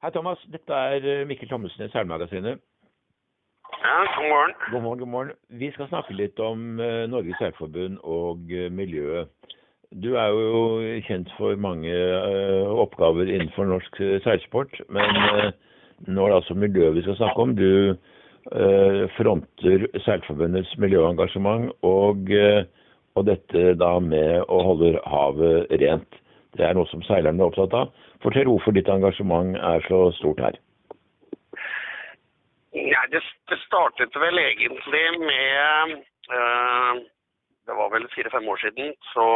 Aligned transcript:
Hei, 0.00 0.08
Thomas. 0.14 0.40
Dette 0.48 0.72
er 0.72 1.04
eh, 1.04 1.26
Mikkel 1.28 1.48
Thommessen 1.50 1.84
i 1.84 1.90
Seilmagasinet. 1.92 2.62
Ja, 3.82 3.96
god 4.14 4.28
morgen. 4.30 4.54
God 4.72 4.82
morgen, 4.82 4.98
god 5.02 5.10
morgen. 5.14 5.32
Vi 5.60 5.68
skal 5.74 5.90
snakke 5.90 6.14
litt 6.16 6.40
om 6.40 6.80
eh, 6.80 7.02
Norges 7.12 7.36
Seilforbund 7.36 7.98
og 8.08 8.48
eh, 8.48 8.70
miljøet. 8.72 9.28
Du 9.92 10.14
er 10.16 10.32
jo 10.32 10.62
kjent 11.04 11.28
for 11.36 11.60
mange 11.60 11.92
oppgaver 12.80 13.28
innenfor 13.28 13.68
norsk 13.68 14.00
seilsport, 14.24 14.78
men 14.88 15.18
nå 16.06 16.24
er 16.24 16.30
det 16.30 16.36
altså 16.36 16.54
miljøet 16.54 16.94
vi 16.94 17.02
skal 17.02 17.18
snakke 17.18 17.42
om. 17.42 17.56
Du 17.58 17.96
fronter 19.18 19.88
Seilforbundets 20.04 20.70
miljøengasjement 20.78 21.74
og, 21.82 22.30
og 23.18 23.26
dette 23.26 23.74
da 23.82 23.90
med 23.98 24.46
å 24.46 24.62
holde 24.68 24.94
havet 25.10 25.74
rent. 25.82 26.19
Det 26.58 26.66
er 26.66 26.74
noe 26.74 26.88
som 26.90 27.02
seilerne 27.06 27.42
er 27.42 27.50
opptatt 27.50 27.76
av. 27.76 27.92
Fortell 28.24 28.50
hvorfor 28.50 28.74
ditt 28.74 28.90
engasjement 28.90 29.56
er 29.56 29.84
så 29.86 30.08
stort 30.18 30.42
her. 30.42 30.58
Ja, 32.74 33.02
det, 33.10 33.22
det 33.50 33.58
startet 33.64 34.14
vel 34.24 34.38
egentlig 34.38 35.06
med 35.18 35.94
øh, 36.36 37.00
Det 37.66 37.74
var 37.78 37.88
vel 37.94 38.06
fire-fem 38.14 38.48
år 38.48 38.58
siden. 38.64 38.94
Så 39.14 39.26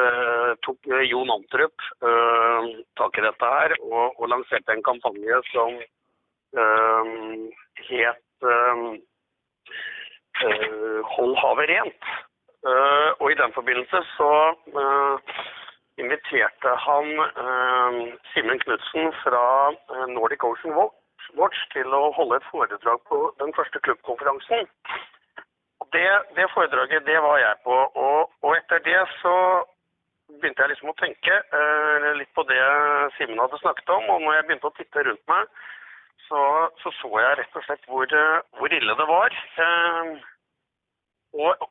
øh, 0.00 0.50
tok 0.64 0.78
Jon 1.12 1.32
Antrup 1.36 1.76
øh, 2.08 2.60
tak 3.00 3.18
i 3.18 3.24
dette 3.26 3.54
her 3.56 3.76
og, 3.80 4.20
og 4.20 4.28
lanserte 4.32 4.72
en 4.72 4.84
kampanje 4.88 5.40
som 5.52 5.80
eh, 6.60 7.04
het 7.88 8.46
eh, 8.52 8.84
eh, 10.44 11.00
Hold 11.14 11.36
havet 11.42 11.68
rent. 11.72 12.04
Eh, 12.70 13.10
og 13.20 13.26
i 13.32 13.40
den 13.42 13.52
forbindelse 13.58 13.98
så 14.16 14.32
eh, 14.80 15.16
inviterte 16.00 16.74
han 16.86 17.08
eh, 17.20 17.96
Simen 18.32 18.60
Knutsen 18.64 19.12
fra 19.22 19.44
eh, 19.72 20.06
Nordic 20.14 20.44
Ocean 20.44 20.74
Watch 21.38 21.58
til 21.72 21.92
å 21.94 22.10
holde 22.16 22.38
et 22.38 22.48
foredrag 22.50 23.02
på 23.08 23.18
den 23.40 23.52
første 23.56 23.80
klubbkonferansen. 23.86 24.66
Det, 25.92 26.08
det 26.36 26.48
foredraget, 26.54 27.04
det 27.06 27.18
var 27.20 27.38
jeg 27.40 27.60
på. 27.64 27.76
Og, 27.76 28.32
og, 28.42 28.50
etter 28.56 28.80
det 28.84 29.00
så 29.20 29.36
begynte 30.40 30.64
jeg 30.64 30.72
liksom 30.72 30.92
å 30.92 30.98
tenke 31.00 31.36
eh, 31.36 32.08
litt 32.16 32.32
på 32.36 32.44
det 32.48 32.62
Simen 33.18 33.40
hadde 33.42 33.60
snakket 33.60 33.92
om. 33.96 34.08
Og 34.16 34.24
når 34.24 34.38
jeg 34.38 34.48
begynte 34.48 34.72
å 34.72 34.76
titte 34.78 35.06
rundt 35.08 35.24
meg, 35.28 35.62
så 36.28 36.42
så, 36.80 36.92
så 37.00 37.12
jeg 37.20 37.38
rett 37.38 37.56
og 37.58 37.64
slett 37.66 37.88
hvor, 37.90 38.16
hvor 38.58 38.72
ille 38.72 38.96
det 38.96 39.08
var. 39.10 39.36
Eh, 39.66 40.12
og, 41.42 41.68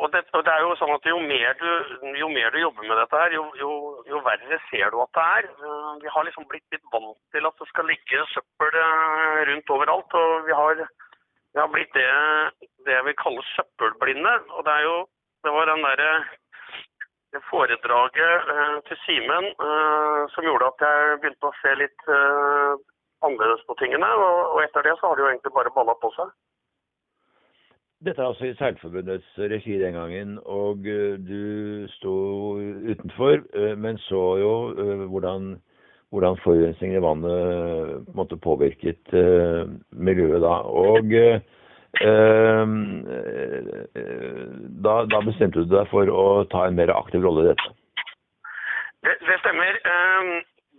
og 0.00 0.12
det, 0.14 0.22
og 0.32 0.42
det, 0.46 0.52
er 0.52 0.64
jo 0.64 0.76
sånn 0.80 0.92
at 0.94 1.06
jo 1.08 1.18
mer, 1.20 1.52
du, 1.60 2.10
jo 2.16 2.28
mer 2.32 2.54
du 2.54 2.58
jobber 2.62 2.86
med 2.88 2.96
dette 3.02 3.20
her, 3.20 3.34
jo, 3.36 3.44
jo, 3.60 3.70
jo, 4.08 4.20
verre 4.24 4.58
ser 4.70 4.92
du 4.92 4.96
at 5.04 5.12
det 5.18 5.26
er. 5.36 5.48
Vi 6.00 6.12
har 6.14 6.26
liksom 6.26 6.46
blitt 6.48 6.66
litt 6.72 6.86
vant 6.94 7.18
til 7.34 7.48
at 7.48 7.60
det 7.60 7.68
skal 7.68 7.88
ligge 7.90 8.24
søppel 8.32 8.78
rundt 9.50 9.72
overalt. 9.76 10.18
Og 10.22 10.48
vi 10.48 10.56
har, 10.56 10.84
vi 11.52 11.60
har 11.60 11.72
blitt 11.74 11.92
det, 11.98 12.08
det 12.88 12.96
jeg 12.96 13.08
vil 13.10 13.18
kalle 13.20 13.44
søppelblinde. 13.54 14.36
Og 14.56 14.64
det 14.68 14.82
jo 14.88 15.00
Det 15.40 15.52
var 15.52 15.70
den 15.70 15.80
derre 15.80 16.12
foredraget 17.48 18.50
eh, 18.54 18.78
til 18.88 18.98
Simen 19.04 19.46
eh, 19.46 20.22
som 20.34 20.44
gjorde 20.44 20.68
at 20.72 20.82
jeg 20.84 21.20
begynte 21.22 21.48
å 21.48 21.58
se 21.62 21.72
litt 21.78 22.08
eh, 22.10 22.72
annerledes 23.24 23.62
på 23.68 23.76
tingene. 23.80 24.08
Og, 24.24 24.38
og 24.54 24.62
etter 24.64 24.84
det 24.84 24.96
så 24.98 25.08
har 25.08 25.16
det 25.16 25.24
jo 25.24 25.30
egentlig 25.30 25.54
bare 25.54 25.72
balla 25.76 25.94
på 26.02 26.10
seg. 26.16 26.32
Dette 28.00 28.22
er 28.22 28.30
altså 28.30 28.46
i 28.48 28.54
Seilforbundets 28.56 29.32
regi 29.52 29.74
den 29.76 29.92
gangen, 29.92 30.38
og 30.48 30.86
du 31.28 31.86
sto 31.98 32.12
utenfor, 32.88 33.42
men 33.76 33.98
så 34.06 34.20
jo 34.40 34.52
hvordan, 35.12 35.50
hvordan 36.08 36.38
forurensningen 36.40 36.96
i 36.96 37.02
vannet 37.04 38.06
måtte 38.16 38.38
påvirket 38.40 39.12
miljøet 39.92 40.40
da. 40.40 40.54
Og 40.64 41.12
da, 44.86 44.94
da, 45.12 45.20
bestemte 45.26 45.60
du 45.60 45.68
deg 45.74 45.90
for 45.92 46.08
å 46.08 46.24
ta 46.48 46.64
en 46.70 46.78
mer 46.80 46.94
aktiv 46.94 47.20
rolle 47.26 47.44
i 47.44 47.50
dette? 47.50 47.66
Det, 49.04 49.18
det 49.26 49.36
stemmer. 49.42 49.76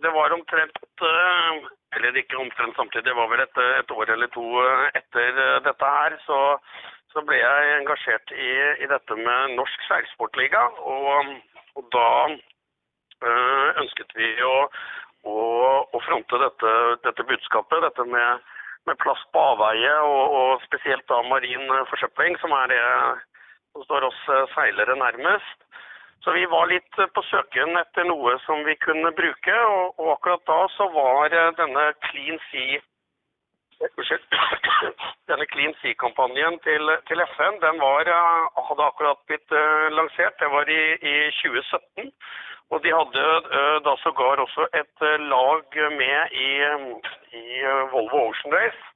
Det 0.02 0.10
var 0.16 0.34
omtrent 0.34 0.82
eller 1.96 2.18
ikke 2.18 2.40
omtrent 2.40 2.76
samtidig, 2.80 3.06
det 3.06 3.14
var 3.18 3.30
vel 3.30 3.44
et, 3.44 3.58
et 3.82 3.94
år 3.94 4.14
eller 4.14 4.30
to 4.34 4.46
etter 4.98 5.40
dette 5.68 5.94
her, 5.96 6.16
så, 6.26 6.40
så 7.12 7.24
ble 7.28 7.38
jeg 7.40 7.76
engasjert 7.78 8.34
i, 8.36 8.52
i 8.84 8.88
dette 8.88 9.18
med 9.20 9.56
Norsk 9.58 9.88
Seilsportliga. 9.88 10.64
Og, 10.94 11.32
og 11.80 11.88
da 11.96 12.10
øh, 12.32 13.68
ønsket 13.84 14.16
vi 14.18 14.30
å, 14.48 14.56
å, 15.28 15.38
å 15.92 16.04
fronte 16.08 16.40
dette, 16.46 16.76
dette, 17.08 17.28
budskapet, 17.32 17.84
dette 17.86 18.06
med, 18.08 18.54
med 18.90 19.00
plast 19.04 19.28
på 19.36 19.44
avveie, 19.54 19.96
og, 20.08 20.38
og, 20.40 20.68
spesielt 20.70 21.08
da 21.12 21.22
marin 21.28 21.68
forsøpling, 21.92 22.40
som 22.44 22.56
er 22.62 22.72
det 22.74 22.86
som 23.72 23.88
står 23.88 24.08
oss 24.08 24.22
seilere 24.56 24.96
nærmest. 25.00 25.68
Så 26.22 26.36
vi 26.36 26.44
var 26.46 26.68
litt 26.70 26.98
på 27.16 27.24
søken 27.32 27.80
etter 27.80 28.06
noe 28.06 28.36
som 28.46 28.62
vi 28.68 28.76
kunne 28.84 29.10
bruke, 29.18 29.58
og, 29.74 30.00
og 30.00 30.16
akkurat 30.16 30.44
da 30.48 30.60
så 30.78 30.88
var 30.94 31.34
denne 31.34 31.88
Clean 32.08 32.40
Sea 32.52 32.82
denne 35.32 35.48
Clean 35.52 35.74
Sea-kampanjen 35.82 36.60
til, 36.66 36.94
til, 37.08 37.24
FN 37.36 37.60
den 37.64 37.82
var, 37.82 38.10
hadde 38.68 38.88
akkurat 38.88 39.20
blitt 39.30 39.56
uh, 39.56 39.88
lansert. 39.98 40.38
Det 40.40 40.50
var 40.52 40.70
i, 40.70 40.82
i, 41.00 41.16
2017. 41.42 42.12
Og 42.72 42.84
de 42.84 42.94
hadde 42.96 43.26
uh, 43.52 43.78
da 43.88 43.96
sågar 44.04 44.44
også 44.44 44.68
et 44.82 45.06
lag 45.34 45.80
med 45.98 46.38
i, 46.46 46.52
i 47.42 47.46
Volvo 47.94 48.28
Ocean 48.30 48.56
Race. 48.56 48.88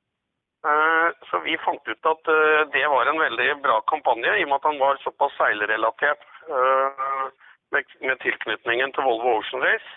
så 1.29 1.37
vi 1.45 1.53
fant 1.61 1.87
ut 1.87 2.07
at 2.09 2.29
det 2.73 2.87
var 2.89 3.05
en 3.05 3.19
veldig 3.21 3.49
bra 3.61 3.75
kampanje, 3.91 4.31
i 4.33 4.45
og 4.45 4.49
med 4.49 4.55
at 4.55 4.65
han 4.65 4.79
var 4.81 4.97
såpass 5.03 5.35
seilrelatert 5.37 6.23
med, 7.71 7.83
med 8.01 8.17
tilknytningen 8.23 8.93
til 8.95 9.05
Volvo 9.05 9.35
Ocean 9.37 9.61
Race. 9.61 9.91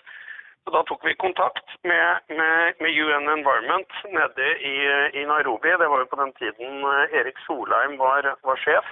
Så 0.69 0.73
da 0.77 0.83
tok 0.85 1.05
vi 1.05 1.15
kontakt 1.17 1.71
med, 1.81 2.19
med, 2.29 2.73
med 2.79 2.91
UN 2.93 3.29
Environment 3.29 3.93
nede 4.13 4.49
i, 4.71 4.75
i, 5.19 5.23
Nairobi. 5.25 5.71
Det 5.81 5.87
var 5.89 5.99
jo 6.03 6.09
på 6.11 6.19
den 6.19 6.33
tiden 6.37 6.83
Erik 7.17 7.39
Solheim 7.45 7.95
var, 7.97 8.27
var 8.45 8.59
sjef. 8.61 8.91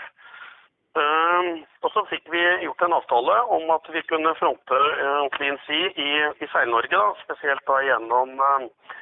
Uh, 0.98 1.62
og 1.86 1.94
så 1.94 2.02
fikk 2.10 2.32
vi 2.34 2.42
gjort 2.64 2.82
en 2.82 2.98
avtale 2.98 3.36
om 3.60 3.70
at 3.76 3.86
vi 3.94 4.02
kunne 4.10 4.34
fronte 4.40 4.80
uh, 5.04 5.28
Clean 5.36 5.62
Sea 5.68 5.92
i, 5.94 6.10
i 6.42 6.50
Seil-Norge. 6.50 7.04
Spesielt 7.28 7.62
da 7.70 7.78
gjennom 7.86 8.34
uh, 8.42 8.98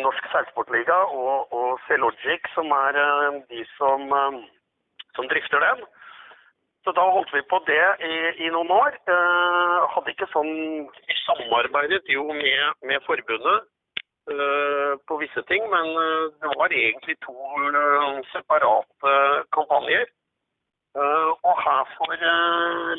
Norsk 0.00 0.32
Seilsportliga 0.32 0.96
og, 1.12 1.52
og 1.52 1.76
Celogic, 1.90 2.48
som 2.56 2.72
er 2.72 3.02
de 3.52 3.68
som, 3.76 4.08
som 5.12 5.28
drifter 5.28 5.60
den. 5.68 5.84
Så 6.86 6.92
da 6.94 7.02
holdt 7.10 7.32
vi 7.34 7.40
på 7.50 7.58
det 7.66 7.84
i, 8.06 8.16
i 8.46 8.50
noen 8.54 8.68
år. 8.70 8.94
Eh, 9.10 9.86
hadde 9.90 10.12
ikke 10.12 10.28
sånn 10.30 10.52
Vi 10.86 11.16
samarbeidet 11.24 12.06
jo 12.14 12.28
med, 12.30 12.76
med 12.86 13.02
forbundet 13.08 13.64
eh, 14.30 14.92
på 15.10 15.18
visse 15.18 15.42
ting, 15.50 15.66
men 15.72 15.90
uh, 15.98 16.28
det 16.38 16.52
var 16.52 16.70
egentlig 16.70 17.16
to 17.26 17.34
separate 18.30 19.16
kampanjer. 19.56 20.06
og 20.96 21.56
her 21.60 21.88
for 21.96 22.22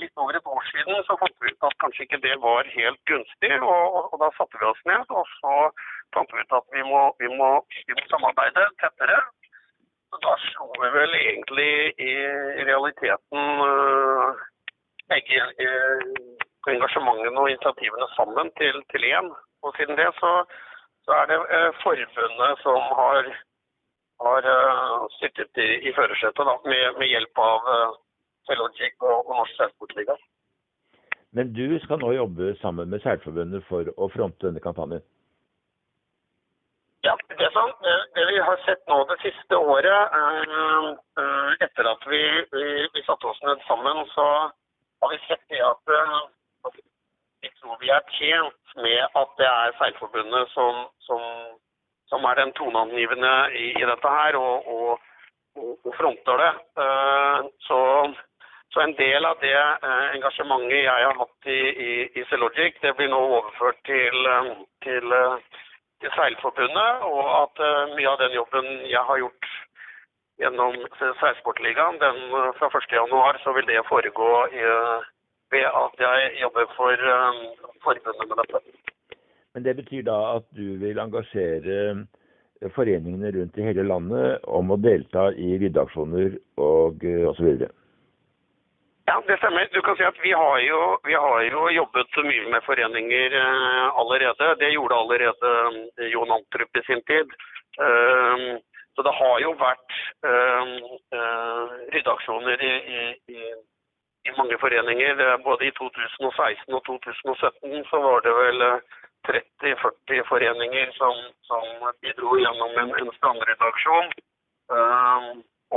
litt 0.02 0.20
over 0.22 0.36
et 0.38 0.50
år 0.56 0.66
siden 0.68 1.00
så 1.08 1.16
fant 1.18 1.40
vi 1.42 1.50
ut 1.50 1.66
at 1.66 1.78
kanskje 1.82 2.04
ikke 2.06 2.20
det 2.28 2.36
var 2.44 2.68
helt 2.76 3.00
gunstig, 3.10 3.54
og, 3.58 3.96
og, 3.96 4.12
og 4.14 4.20
da 4.22 4.30
satte 4.38 4.60
vi 4.60 4.68
oss 4.68 4.84
ned. 4.86 5.16
Og 5.22 5.26
så 5.40 5.56
fant 6.14 6.36
vi 6.36 6.44
ut 6.44 6.58
at 6.60 6.68
vi 6.76 6.84
må, 6.92 7.02
vi 7.24 7.32
må, 7.40 7.50
vi 7.88 7.98
må 7.98 8.06
samarbeide 8.12 8.68
tettere. 8.84 9.18
Så 10.18 10.24
da 10.26 10.36
slo 10.42 10.66
vi 10.82 10.88
vel 10.90 11.12
egentlig 11.16 11.74
i 12.02 12.14
realiteten 12.66 13.44
uh, 13.62 14.40
begge 15.12 15.44
uh, 15.62 16.72
engasjementene 16.74 17.44
og 17.44 17.50
initiativene 17.52 18.08
sammen 18.16 18.50
til, 18.58 18.80
til 18.94 19.06
én. 19.06 19.30
Og 19.62 19.76
siden 19.78 20.00
det 20.00 20.08
så, 20.18 20.32
så 21.06 21.20
er 21.20 21.30
det 21.30 21.38
uh, 21.38 21.70
forbundet 21.84 22.64
som 22.64 22.82
har, 23.02 23.30
har 24.26 24.50
sittet 25.20 25.62
i, 25.62 25.70
i 25.86 25.94
førersetet 25.94 26.50
med, 26.66 26.98
med, 26.98 27.08
hjelp 27.14 27.44
av 27.46 27.70
uh, 27.76 27.94
og, 28.50 29.14
og 29.14 29.34
Norsk 29.36 29.54
Seilsportliga. 29.60 30.18
Men 31.38 31.54
du 31.54 31.78
skal 31.86 32.02
nå 32.02 32.16
jobbe 32.18 32.56
sammen 32.64 32.90
med 32.90 33.06
Seilforbundet 33.06 33.70
for 33.70 33.86
å 33.94 34.10
fronte 34.10 34.50
denne 34.50 34.66
kampanjen? 34.66 35.06
Ja, 37.58 37.78
det, 37.82 38.06
det, 38.16 38.26
vi 38.32 38.40
har 38.40 38.58
sett 38.66 38.84
nå 38.88 38.98
det 39.10 39.16
siste 39.22 39.58
året, 39.58 40.14
uh, 40.14 41.54
etter 41.66 41.90
at 41.90 42.04
vi, 42.12 42.20
vi, 42.52 42.66
vi, 42.94 43.02
satte 43.08 43.32
oss 43.32 43.40
ned 43.48 43.64
sammen, 43.66 44.04
så 44.12 44.26
har 45.02 45.14
vi 45.14 45.18
sett 45.24 45.42
det 45.50 45.64
at, 45.66 45.94
vi 47.42 47.50
tror 47.58 47.82
vi 47.82 47.90
er 47.96 48.14
tjent 48.20 48.78
med 48.86 49.18
at 49.22 49.34
det 49.42 49.50
er 49.50 49.76
Seilforbundet 49.80 50.54
som, 50.54 50.86
som, 51.08 51.26
som, 52.14 52.30
er 52.30 52.38
den 52.44 52.54
toneangivende 52.62 53.34
i, 53.64 53.68
i 53.82 53.90
dette 53.90 54.16
her, 54.20 54.38
og, 54.38 54.72
og, 54.78 55.76
og 55.82 55.92
fronter 55.98 56.44
det. 56.44 56.54
Så, 57.66 57.80
så, 58.74 58.86
en 58.86 58.98
del 59.02 59.26
av 59.26 59.42
det 59.42 59.58
engasjementet 60.14 60.84
jeg 60.84 61.10
har 61.10 61.22
hatt 61.26 61.54
i, 61.58 61.62
i, 61.90 61.94
i 62.22 62.26
Celogic, 62.30 62.78
det 62.86 62.98
blir 63.00 63.10
nå 63.14 63.22
overført 63.32 63.82
til, 63.90 64.36
til 64.86 65.18
til 66.02 66.12
Seilforbundet, 66.18 66.92
og 67.14 67.24
at 67.44 67.64
uh, 67.68 67.94
mye 67.98 68.10
av 68.12 68.20
den 68.22 68.36
jobben 68.38 68.68
jeg 68.90 69.04
har 69.10 69.22
gjort 69.24 69.50
gjennom 70.42 70.76
Seilsportligaen, 71.22 71.98
den 72.04 72.20
uh, 72.34 72.52
fra 72.60 72.70
1.1 72.70 73.42
så 73.44 73.56
vil 73.58 73.70
det 73.70 73.86
foregå 73.90 74.30
i, 74.54 74.68
ved 75.56 75.66
at 75.84 76.06
jeg 76.06 76.30
jobber 76.44 76.70
for 76.76 77.08
forbundet 77.86 78.30
med 78.30 78.40
dette. 78.44 78.64
Men 79.56 79.66
det 79.66 79.76
betyr 79.80 80.06
da 80.06 80.18
at 80.36 80.46
du 80.58 80.78
vil 80.84 81.00
engasjere 81.02 82.06
foreningene 82.76 83.32
rundt 83.34 83.58
i 83.58 83.66
hele 83.66 83.86
landet 83.88 84.46
om 84.60 84.74
å 84.74 84.82
delta 84.82 85.30
i 85.34 85.56
ryddeaksjoner 85.62 86.38
og 86.62 87.06
osv.? 87.32 87.68
Ja, 89.10 89.22
det 89.28 89.38
stemmer. 89.38 89.68
Du 89.72 89.82
kan 89.82 89.96
si 89.96 90.04
at 90.04 90.18
vi 90.20 90.32
har 90.32 90.60
jo, 90.60 90.80
vi 91.04 91.14
har 91.14 91.42
jo 91.42 91.70
jobbet 91.72 92.18
mye 92.28 92.50
med 92.52 92.64
foreninger 92.64 93.36
uh, 93.40 94.00
allerede. 94.02 94.56
Det 94.60 94.72
gjorde 94.74 94.96
allerede 94.96 95.52
uh, 95.98 96.08
Jon 96.12 96.32
Antrup 96.36 96.76
i 96.76 96.84
sin 96.88 97.02
tid. 97.12 97.32
Uh, 97.80 98.60
så 98.96 99.06
det 99.08 99.14
har 99.22 99.40
jo 99.40 99.52
vært 99.62 99.96
ryddeaksjoner 101.94 102.64
i, 102.66 102.72
i, 102.98 103.02
i, 103.38 104.32
mange 104.38 104.58
foreninger. 104.58 105.22
Både 105.46 105.68
i 105.68 105.72
2016 105.78 106.74
og 106.74 106.82
2017 106.90 107.86
så 107.92 108.00
var 108.02 108.26
det 108.26 108.34
vel 108.40 108.66
30-40 109.30 110.26
foreninger 110.32 110.92
som, 110.98 111.22
som, 111.46 111.70
bidro 112.02 112.40
gjennom 112.42 112.74
en, 112.82 112.96
en 113.04 113.14
strandryddeaksjon. 113.20 114.10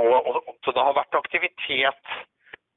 Og, 0.00 0.10
og, 0.16 0.40
så 0.64 0.72
det 0.72 0.88
har 0.88 0.98
vært 1.02 1.20
aktivitet 1.20 2.16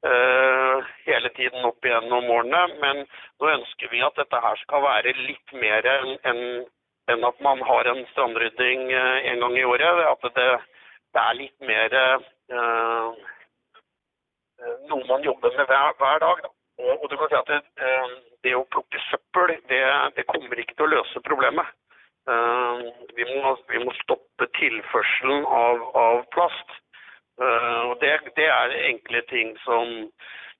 hele 0.04 1.30
tiden 1.36 1.64
opp 1.64 1.86
igjennom 1.86 2.30
årene. 2.30 2.62
Men 2.82 3.04
nå 3.40 3.50
ønsker 3.54 3.92
vi 3.92 4.02
at 4.04 4.16
dette 4.20 4.40
her 4.46 4.58
skal 4.60 4.82
være 4.84 5.14
litt 5.24 5.54
mer 5.56 5.86
enn 5.88 6.10
en, 6.30 6.42
en 7.12 7.28
at 7.28 7.40
man 7.44 7.62
har 7.68 7.88
en 7.88 8.02
strandrydding 8.12 8.90
uh, 8.92 9.18
en 9.30 9.44
gang 9.44 9.56
i 9.58 9.64
året. 9.68 10.02
At 10.10 10.26
det, 10.36 10.50
det 11.14 11.22
er 11.22 11.38
litt 11.40 11.70
mer 11.70 11.96
uh, 12.00 13.24
noe 14.90 15.06
man 15.08 15.24
jobber 15.24 15.56
med 15.56 15.66
hver, 15.70 15.96
hver 16.00 16.20
dag. 16.26 16.44
Og, 16.78 16.92
og, 17.02 17.08
du 17.10 17.16
kan 17.16 17.30
si 17.30 17.38
at 17.38 17.50
det, 17.52 17.62
det 18.46 18.54
å 18.58 18.66
plukke 18.74 19.00
søppel, 19.08 19.56
det, 19.70 19.82
det, 20.16 20.26
kommer 20.30 20.58
ikke 20.58 20.76
til 20.76 20.88
å 20.88 20.94
løse 20.96 21.22
problemet. 21.26 21.66
Vi 22.24 23.24
må, 23.28 23.50
vi, 23.68 23.80
må, 23.84 23.92
stoppe 24.00 24.48
tilførselen 24.56 25.44
av, 25.44 25.82
av 26.00 26.22
plast. 26.32 26.63
Det, 28.44 28.50
er 28.52 28.88
enkle 28.90 29.22
ting 29.30 29.54
som 29.64 29.92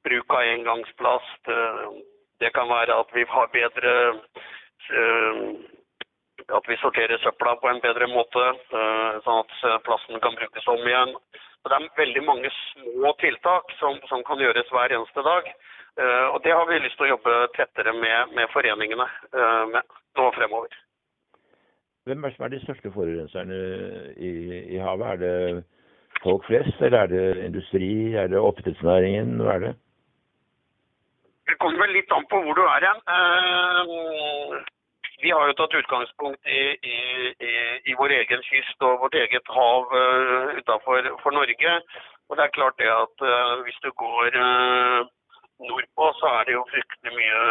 bruk 0.07 0.33
av 0.33 0.49
engangsplast. 0.49 1.49
Uh, 1.49 2.01
det 2.41 2.51
kan 2.57 2.69
være 2.71 2.97
at 2.97 3.11
vi 3.17 3.25
har 3.29 3.53
bedre 3.53 3.95
uh, 4.97 5.45
At 6.45 6.67
vi 6.69 6.77
sorterer 6.77 7.21
søpla 7.23 7.55
på 7.61 7.69
en 7.71 7.81
bedre 7.81 8.09
måte, 8.11 8.43
sånn 9.25 9.39
at 9.45 9.53
plasten 9.87 10.19
kan 10.21 10.35
brukes 10.37 10.67
om 10.69 10.83
igjen. 10.83 11.15
Så 11.63 11.71
det 11.71 11.77
er 11.79 11.87
veldig 11.97 12.23
mange 12.27 12.51
små 12.57 13.13
tiltak 13.23 13.71
som, 13.79 13.97
som 14.11 14.25
kan 14.29 14.43
gjøres 14.43 14.69
hver 14.75 14.93
eneste 14.93 15.25
dag. 15.25 15.49
og 16.35 16.39
det 16.45 16.53
har 16.53 16.67
vi 16.69 16.83
lyst 16.83 16.99
til 16.99 17.07
å 17.07 17.13
jobbe 17.15 17.37
tettere 17.57 17.95
med, 17.97 18.35
med 18.37 18.51
foreningene 18.53 19.07
med 19.73 19.95
nå 20.19 20.27
fremover. 20.37 20.75
Hvem 22.05 22.25
er 22.25 22.35
som 22.35 22.45
er 22.45 22.53
de 22.53 22.61
største 22.67 22.93
forurenserne 22.93 23.61
i, 24.19 24.33
i 24.75 24.83
havet? 24.83 25.07
Er 25.15 25.23
det 25.23 25.65
folk 26.25 26.47
flest, 26.49 26.81
eller 26.81 26.99
er 26.99 27.11
det 27.13 27.25
industri, 27.47 28.15
er 28.21 28.31
det 28.33 28.41
oppdrettsnæringen, 28.49 29.41
hva 29.41 29.57
er 29.57 29.67
det? 29.67 29.75
Det 31.49 31.59
kommer 31.61 31.85
vel 31.85 31.93
litt 31.99 32.13
an 32.17 32.25
på 32.31 32.41
hvor 32.45 32.57
du 32.57 32.63
er 32.65 32.87
hen. 32.89 33.01
Uh, 33.05 34.55
vi 35.25 35.33
har 35.33 35.49
jo 35.49 35.57
tatt 35.59 35.77
utgangspunkt 35.81 36.49
i, 36.49 36.63
i, 36.93 36.99
i, 37.49 37.53
i, 37.91 37.97
vår 38.01 38.17
egen 38.17 38.45
kyst 38.49 38.87
og 38.89 39.05
vårt 39.05 39.17
eget 39.21 39.53
hav 39.57 39.93
uh, 39.93 40.57
utenfor 40.61 41.37
Norge. 41.37 41.77
Og 42.29 42.39
det 42.39 42.47
er 42.47 42.57
klart 42.57 42.81
det 42.81 42.89
at 42.89 43.27
uh, 43.29 43.61
hvis 43.67 43.81
du 43.85 43.91
går 44.01 44.41
nordpå, 45.69 46.13
så 46.21 46.33
er 46.39 46.49
det 46.49 46.57
jo 46.57 46.69
fryktelig 46.73 47.17
mye 47.19 47.43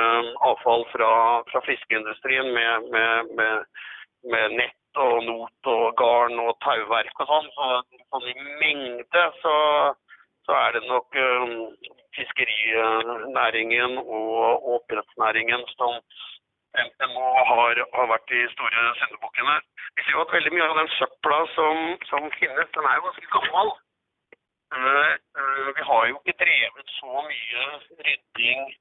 avfall 0.49 0.85
fra, 0.91 1.11
fra 1.51 1.61
fiskeindustrien 1.67 2.49
med, 2.57 2.89
med, 2.95 3.35
med, 3.37 3.85
med 4.33 4.57
nett 4.57 5.01
og 5.01 5.23
not 5.25 5.69
og 5.69 5.85
garn 5.97 6.41
og 6.43 6.57
tauverk 6.65 7.21
og 7.23 7.29
sånn. 7.29 7.49
Så, 7.55 7.69
sånn 8.13 8.29
i 8.29 8.35
mengde 8.61 9.23
så, 9.41 9.55
så, 10.45 10.55
er 10.59 10.77
det 10.77 10.83
nok 10.85 11.17
um, 11.17 11.55
fiskerinæringen 12.17 13.97
og 14.03 14.69
oppdrettsnæringen 14.77 15.65
som 15.73 15.97
NMO 16.83 17.31
har, 17.49 17.81
har 17.93 18.07
vært 18.09 18.29
de 18.31 18.45
store 18.53 18.85
syndebukkene. 19.01 19.59
Vi 19.97 20.05
ser 20.05 20.15
jo 20.17 20.23
at 20.23 20.35
veldig 20.37 20.53
mye 20.55 20.69
av 20.69 20.79
den 20.81 20.93
søpla 20.97 21.41
som, 21.57 21.83
som 22.09 22.29
finnes, 22.39 22.71
den 22.77 22.89
er 22.89 22.97
jo 22.97 23.09
ganske 23.09 23.33
gammel. 23.35 23.75
Uh, 24.73 25.11
uh, 25.37 25.67
vi 25.77 25.89
har 25.89 26.07
jo 26.09 26.21
ikke 26.21 26.39
drevet 26.45 26.95
så 27.01 27.27
mye 27.27 27.67
rydding 28.07 28.73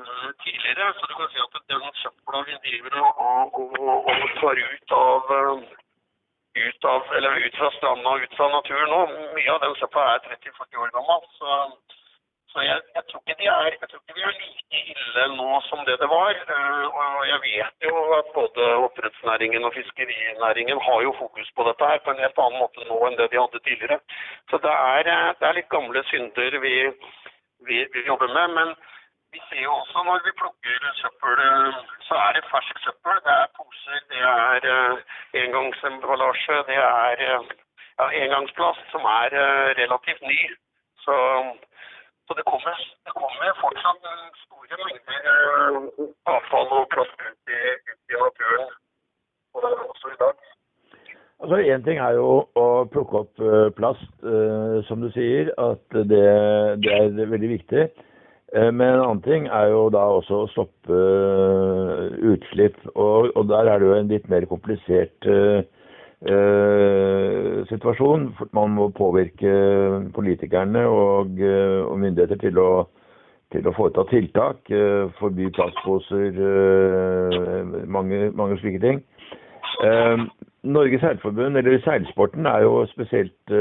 Eh, 0.00 0.30
tidligere. 0.44 0.84
Så 0.96 1.02
du 1.08 1.14
kan 1.14 1.28
si 1.32 1.38
at 1.46 1.54
den 1.72 1.82
søpla 2.02 2.38
vi 2.48 2.54
driver 2.64 2.92
og, 3.00 3.12
og, 3.60 3.72
og, 4.10 4.28
tar 4.40 4.56
ut 4.72 4.90
av, 5.06 5.22
eh, 5.38 5.58
ut 6.54 6.84
av 6.84 7.02
ut 7.46 7.56
fra 7.56 7.70
stranda 7.78 8.12
og 8.12 8.22
ut 8.22 8.36
fra 8.36 8.48
naturen 8.52 8.90
nå, 8.92 9.00
mye 9.36 9.52
av 9.54 9.64
den 9.64 9.74
søpla 9.80 10.04
er 10.14 10.24
30-40 10.28 10.84
år 10.84 10.92
gammel. 10.96 11.24
Så, 11.38 11.58
så 12.52 12.64
jeg, 12.66 12.80
jeg, 12.96 13.04
tror 13.08 13.22
ikke 13.22 13.38
de 13.40 13.48
er, 13.48 13.76
jeg 13.80 13.88
tror 13.88 14.02
ikke 14.02 14.18
de 14.18 14.26
er 14.28 14.36
like 14.36 14.82
ille 14.92 15.26
nå 15.38 15.48
som 15.70 15.84
det 15.88 15.96
det 16.02 16.10
var. 16.12 16.36
Eh, 16.36 16.86
og 16.92 17.26
jeg 17.30 17.40
vet 17.46 17.88
jo 17.88 18.04
at 18.18 18.32
både 18.36 18.68
oppdrettsnæringen 18.84 19.64
og 19.64 19.74
fiskerinæringen 19.78 20.84
har 20.88 21.02
jo 21.08 21.16
fokus 21.18 21.52
på 21.56 21.68
dette 21.70 21.92
her 21.92 22.04
på 22.04 22.12
en 22.12 22.24
helt 22.24 22.44
annen 22.46 22.60
måte 22.60 22.88
nå 22.88 23.00
enn 23.08 23.20
det 23.20 23.30
de 23.32 23.40
hadde 23.40 23.64
tidligere. 23.64 24.00
Så 24.52 24.60
det 24.66 24.76
er, 24.96 25.12
det 25.40 25.48
er 25.48 25.60
litt 25.60 25.72
gamle 25.72 26.04
synder 26.12 26.60
vi, 26.66 26.76
vi, 27.68 27.84
vi 27.96 28.08
jobber 28.10 28.28
med. 28.36 28.58
men 28.60 28.76
vi 29.32 29.40
ser 29.48 29.62
jo 29.66 29.72
også 29.80 29.98
når 30.08 30.18
vi 30.26 30.32
plukker 30.40 30.78
søppel, 31.02 31.38
så 32.08 32.14
er 32.26 32.30
det 32.36 32.50
fersk 32.52 32.76
søppel. 32.84 33.16
Det 33.26 33.34
er 33.42 33.54
poser, 33.58 33.98
det 34.12 34.22
er 34.48 34.60
uh, 34.76 34.96
engangsemballasje, 35.42 36.56
det 36.70 36.78
er 37.06 37.16
uh, 37.32 37.46
ja, 38.00 38.06
engangsplast 38.22 38.84
som 38.92 39.08
er 39.22 39.30
uh, 39.44 39.68
relativt 39.80 40.22
ny. 40.30 40.40
Så, 41.04 41.16
så 42.26 42.32
det, 42.38 42.44
kommer, 42.52 42.76
det, 43.06 43.12
kommer, 43.22 43.56
fortsatt 43.62 44.04
store 44.44 44.76
mengder 44.84 45.24
avfall 46.34 46.68
og 46.78 46.86
plast 46.92 47.16
ut 47.26 47.56
i, 47.56 47.62
ut 47.90 48.14
i 48.14 48.20
naturen. 48.26 48.70
Og 49.54 49.64
det 49.64 49.72
er 49.72 49.84
også 49.88 50.14
i 50.14 50.20
dag. 50.24 50.36
Altså 51.42 51.56
Én 51.72 51.82
ting 51.86 51.98
er 51.98 52.20
jo 52.20 52.28
å 52.54 52.68
plukke 52.92 53.24
opp 53.24 53.40
plast, 53.74 54.12
som 54.86 55.02
du 55.02 55.08
sier. 55.16 55.50
At 55.58 55.82
det, 56.12 56.24
det 56.84 56.92
er 57.00 57.32
veldig 57.34 57.50
viktig. 57.56 57.88
Eh, 58.52 58.68
men 58.68 58.88
en 58.88 59.00
annen 59.00 59.22
ting 59.24 59.46
er 59.48 59.70
jo 59.72 59.86
da 59.92 60.02
også 60.12 60.42
å 60.42 60.48
stoppe 60.52 60.92
uh, 60.92 62.10
utslipp. 62.34 62.76
Og, 62.92 63.30
og, 63.32 63.46
der 63.48 63.70
er 63.70 63.80
det 63.80 63.88
jo 63.88 63.94
en 63.96 64.10
litt 64.12 64.26
mer 64.28 64.44
komplisert 64.50 65.28
uh, 65.28 65.62
uh, 66.28 67.62
situasjon. 67.70 68.26
Man 68.52 68.74
må 68.76 68.90
påvirke 68.98 69.54
politikerne 70.12 70.84
og, 70.84 71.40
og 71.40 71.96
myndigheter 72.02 72.42
til 72.44 72.60
å, 72.60 72.68
til 73.56 73.70
å, 73.70 73.74
foreta 73.78 74.04
tiltak. 74.12 74.68
forby 75.16 75.48
plastposer, 75.56 76.36
mange, 77.88 78.28
mange, 78.36 78.60
slike 78.60 78.82
ting. 78.84 79.00
Norges 80.62 81.00
Seilforbund, 81.02 81.56
eller 81.56 81.80
seilsporten, 81.82 82.46
er 82.46 82.62
jo 82.62 82.84
spesielt 82.92 83.56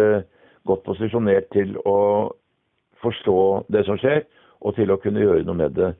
godt 0.68 0.84
posisjonert 0.86 1.48
til 1.56 1.74
å 1.88 1.98
forstå 3.02 3.40
det 3.74 3.88
som 3.88 3.98
skjer 3.98 4.22
og 4.62 4.76
til 4.78 4.92
å 4.94 5.00
kunne 5.02 5.24
gjøre 5.24 5.46
noe 5.48 5.58
med 5.64 5.76
det. 5.78 5.94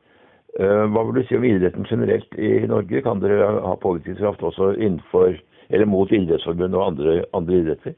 Eh, 0.60 0.84
hva 0.92 1.06
vil 1.08 1.22
du 1.22 1.28
si 1.28 1.38
om 1.38 1.48
idretten 1.48 1.88
generelt 1.90 2.36
i 2.36 2.52
Norge? 2.68 3.02
Kan 3.06 3.22
dere 3.24 3.50
ha 3.64 3.76
påvirkningskraft 3.80 4.44
også 4.44 4.74
innenfor 4.78 5.38
eller 5.72 5.88
mot 5.88 6.12
idrettsforbund 6.12 6.76
og 6.76 6.88
andre, 6.90 7.12
andre 7.34 7.60
idretter? 7.62 7.94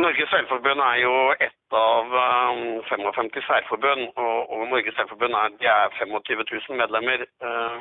Norges 0.00 0.30
seilforbund 0.32 0.80
er 0.80 0.96
jo 1.02 1.14
ett 1.44 1.76
av 1.76 2.14
55 2.88 3.26
um, 3.26 3.42
seilforbund, 3.48 4.02
og, 4.16 4.38
og 4.52 4.62
Norges 4.72 4.96
seilforbund 4.96 5.36
er, 5.36 5.56
er 5.68 5.96
25 5.98 6.44
000 6.52 6.80
medlemmer. 6.80 7.26
Uh, 7.44 7.80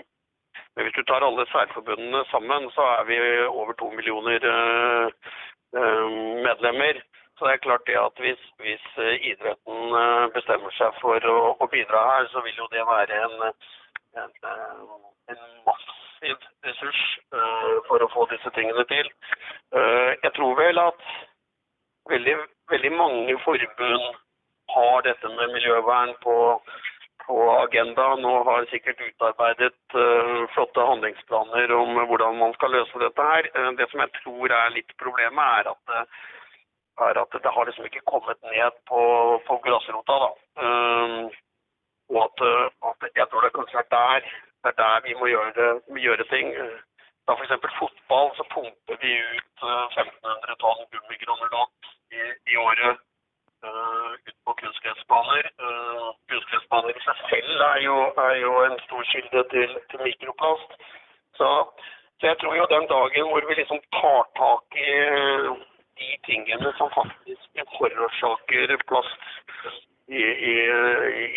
men 0.75 0.85
hvis 0.85 0.97
du 0.99 1.03
tar 1.07 1.23
alle 1.23 1.47
seilforbundene 1.53 2.25
sammen, 2.33 2.67
så 2.75 2.83
er 2.99 3.07
vi 3.07 3.19
over 3.47 3.73
to 3.79 3.89
millioner 3.95 4.43
medlemmer. 6.43 7.01
Så 7.39 7.47
det 7.47 7.53
er 7.53 7.63
klart 7.63 7.85
det 7.87 7.95
at 7.95 8.17
hvis, 8.19 8.41
hvis 8.59 8.85
eh, 8.99 9.15
idretten 9.31 9.93
eh, 9.99 10.25
bestemmer 10.35 10.73
seg 10.75 10.95
for 10.99 11.23
å, 11.23 11.37
å, 11.55 11.67
bidra 11.71 12.01
her, 12.09 12.25
så 12.33 12.43
vil 12.43 12.57
jo 12.59 12.65
det 12.73 12.83
være 12.83 13.19
en, 13.27 13.35
en, 14.19 14.33
eh, 14.49 14.81
en 15.31 15.45
massiv 15.63 16.35
ressurs 16.67 17.03
for 17.87 18.03
å 18.03 18.09
få 18.11 18.25
disse 18.33 18.51
tingene 18.51 18.83
til. 18.89 19.07
Jeg 19.71 20.31
tror 20.35 20.57
vel 20.59 20.81
at 20.81 21.05
veldig, 22.11 22.33
veldig 22.73 22.91
mange 22.91 23.37
forbund 23.45 24.17
har 24.73 25.05
dette 25.05 25.31
med 25.37 25.53
miljøvern 25.53 26.11
på, 26.25 26.35
på 27.23 27.37
agendaen 27.53 28.27
og 28.27 28.49
har 28.49 28.67
sikkert 28.73 28.99
utarbeidet 29.05 29.95
uh, 29.95 30.43
flotte 30.57 30.89
handlingsplaner 30.89 31.71
om 31.77 32.01
hvordan 32.11 32.35
man 32.41 32.57
skal 32.57 32.75
løse 32.75 32.99
dette 33.05 33.29
her. 33.31 33.47
Det 33.79 33.87
som 33.93 34.03
jeg 34.03 34.11
tror 34.19 34.57
er 34.59 34.75
litt 34.75 34.91
problemet, 34.99 35.55
er 35.61 35.71
at, 35.71 36.11
er 37.07 37.21
at 37.23 37.37
det 37.43 37.53
har 37.55 37.65
liksom 37.65 37.85
ikke 37.85 38.07
kommet 38.11 38.37
ned 38.53 38.71
på, 38.89 39.01
på 39.47 39.53
grasrota. 39.65 40.15
da. 40.25 40.29
og 42.13 42.19
at, 42.27 42.37
at, 42.89 43.09
jeg 43.19 43.25
tror 43.27 43.41
det 43.41 43.55
kanskje 43.57 43.81
er 43.83 43.89
der, 43.97 44.29
det 44.61 44.69
er 44.71 44.77
der 44.83 45.03
vi 45.07 45.13
må 45.19 45.25
gjøre, 45.35 45.67
gjøre 46.05 46.25
ting. 46.33 46.47
Da 47.25 47.35
f.eks. 47.37 47.53
fotball, 47.81 48.27
så 48.37 48.43
pumper 48.53 48.95
vi 49.03 49.11
ut 49.37 49.57
1500 49.61 50.55
tonn 50.63 50.87
gummigranulat 50.93 51.93
i, 52.17 52.21
i 52.51 52.55
året 52.67 52.97
uh, 53.67 54.11
ut 54.27 54.37
på 54.45 54.55
kunstgressbaner. 54.61 55.49
Uh, 55.65 56.09
kunstgressbaner 56.31 56.97
i 56.97 57.05
seg 57.05 57.23
selv 57.31 57.65
er 57.67 57.79
jo, 57.85 57.97
er 58.27 58.35
jo 58.43 58.53
en 58.67 58.77
stor 58.85 59.03
kilde 59.11 59.43
til, 59.53 59.75
til 59.91 60.05
mikroplast. 60.07 60.75
Så, 61.39 61.49
så, 62.17 62.23
jeg 62.31 62.37
tror 62.41 62.55
jo 62.55 62.67
den 62.75 62.87
dagen 62.95 63.29
hvor 63.31 63.49
vi 63.49 63.59
liksom 63.61 63.81
tar 63.99 64.23
tak 64.41 64.79
i 64.87 64.89
uh, 65.19 65.53
de 65.99 66.09
tingene 66.27 66.73
som 66.77 66.91
faktisk 66.95 67.63
forårsaker 67.77 68.75
plast 68.89 69.23
i, 70.07 70.21
i, 70.51 70.53